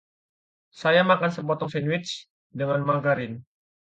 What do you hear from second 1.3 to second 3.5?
sepotong sandwich dengan margarin.